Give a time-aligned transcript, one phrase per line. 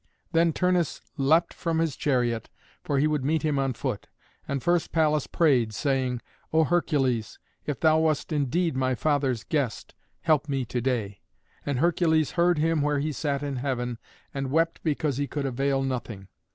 [0.31, 2.49] Then Turnus leapt from his chariot,
[2.83, 4.07] for he would meet him on foot.
[4.47, 7.37] And first Pallas prayed, saying, "O Hercules!
[7.67, 11.21] if thou wast indeed my father's guest, help me to day!"
[11.67, 13.99] And Hercules heard him where he sat in heaven,
[14.33, 16.29] and wept because he could avail nothing.